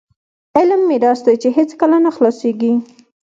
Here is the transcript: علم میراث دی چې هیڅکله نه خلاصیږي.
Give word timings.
علم 0.57 0.81
میراث 0.89 1.19
دی 1.25 1.35
چې 1.41 1.49
هیڅکله 1.57 1.97
نه 2.05 2.11
خلاصیږي. 2.15 2.73